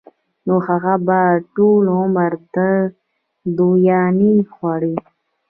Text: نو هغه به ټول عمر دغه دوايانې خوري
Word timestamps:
نو 0.47 0.55
هغه 0.67 0.93
به 1.07 1.21
ټول 1.55 1.83
عمر 1.99 2.31
دغه 2.55 2.67
دوايانې 3.57 4.33
خوري 4.53 4.95